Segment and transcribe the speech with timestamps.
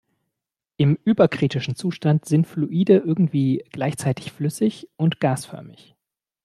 [0.77, 5.95] Im überkritischen Zustand sind Fluide irgendwie gleichzeitig flüssig und gasförmig.